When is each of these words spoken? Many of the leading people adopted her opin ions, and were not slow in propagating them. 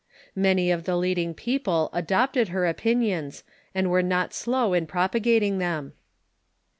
Many 0.35 0.71
of 0.71 0.85
the 0.85 0.95
leading 0.97 1.35
people 1.35 1.91
adopted 1.93 2.47
her 2.47 2.65
opin 2.65 3.03
ions, 3.03 3.43
and 3.75 3.91
were 3.91 4.01
not 4.01 4.33
slow 4.33 4.73
in 4.73 4.87
propagating 4.87 5.59
them. 5.59 5.93